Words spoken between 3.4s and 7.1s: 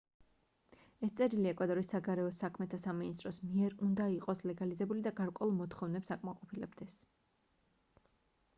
მიერ უნდა იყოს ლეგალიზებული და გარკვეულ მოთხოვნებს აკმაყოფილებდეს